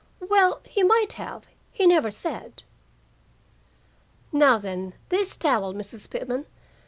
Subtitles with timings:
[0.31, 1.45] Well, he might have.
[1.71, 2.63] He never said."
[4.31, 6.09] "Now then, this towel, Mrs.
[6.09, 6.47] Pitman.